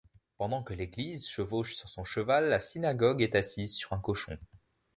[0.39, 4.39] Pendant que l’Église chevauche sur son cheval, la synagogue est assise sur un cochon.